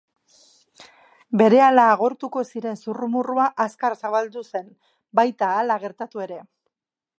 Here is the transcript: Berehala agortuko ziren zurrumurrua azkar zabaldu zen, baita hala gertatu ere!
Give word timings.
Berehala 1.41 1.83
agortuko 1.89 2.43
ziren 2.55 2.79
zurrumurrua 2.85 3.47
azkar 3.67 3.99
zabaldu 4.01 4.43
zen, 4.55 4.67
baita 5.21 5.53
hala 5.59 5.81
gertatu 5.87 6.27
ere! 6.29 6.43